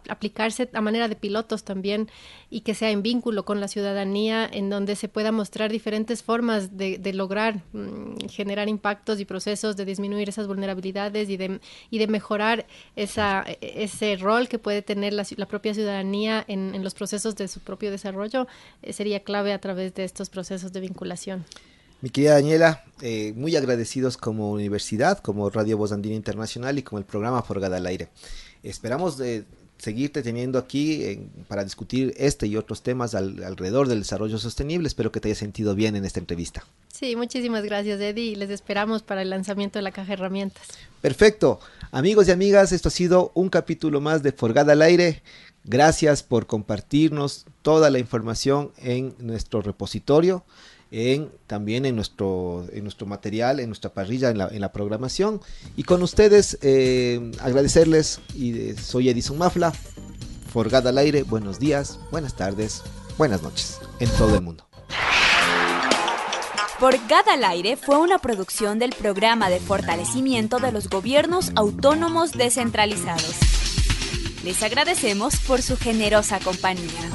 [0.10, 2.10] aplicarse a manera de pilotos también
[2.50, 6.78] y que sea en vínculo con la ciudadanía, en donde se pueda mostrar diferentes formas
[6.78, 11.60] de, lograr mm, generar impactos y procesos de disminuir esas vulnerabilidades y de,
[11.90, 12.66] y de mejorar
[12.96, 17.92] esa, ese rol que puede tener la, propia ciudadanía en, los procesos de su propio
[17.92, 18.48] desarrollo,
[18.82, 21.46] eh, sería clave a través de estos procesos de vinculación.
[22.02, 27.00] Mi querida Daniela, eh, muy agradecidos como universidad, como Radio Voz Andina Internacional y como
[27.00, 28.10] el programa Forgada al Aire.
[28.62, 29.46] Esperamos de
[29.84, 34.88] seguirte teniendo aquí para discutir este y otros temas alrededor del desarrollo sostenible.
[34.88, 36.64] Espero que te hayas sentido bien en esta entrevista.
[36.88, 40.68] Sí, muchísimas gracias Eddie les esperamos para el lanzamiento de la caja de herramientas.
[41.02, 41.60] Perfecto.
[41.92, 45.22] Amigos y amigas, esto ha sido un capítulo más de Forgada al Aire.
[45.66, 50.46] Gracias por compartirnos toda la información en nuestro repositorio
[50.94, 55.42] en, también en nuestro, en nuestro material, en nuestra parrilla, en la, en la programación.
[55.76, 59.74] Y con ustedes eh, agradecerles, eh, soy Edison Mafla,
[60.54, 62.84] Forgada al aire, buenos días, buenas tardes,
[63.18, 64.68] buenas noches, en todo el mundo.
[66.78, 73.36] Forgada al aire fue una producción del programa de fortalecimiento de los gobiernos autónomos descentralizados.
[74.44, 77.10] Les agradecemos por su generosa compañía.